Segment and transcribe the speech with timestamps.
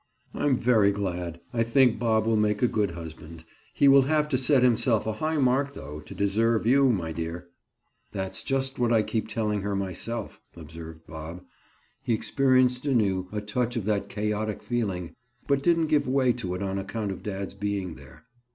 [0.33, 1.39] "I'm very glad.
[1.53, 3.45] I think Bob will make a good husband.
[3.71, 7.49] He will have to set himself a high mark though, to deserve you, my dear."
[8.11, 11.43] "That's just what I keep telling her myself," observed Bob.
[12.01, 15.13] He experienced anew a touch of that chaotic feeling
[15.47, 18.23] but didn't give way to it on account of dad's being there.